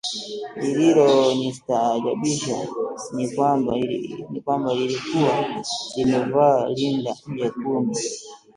[0.59, 2.67] Lililonistaajabisha
[4.31, 5.45] ni kwamba lilikuwa
[5.97, 7.97] limevaa rinda jekundu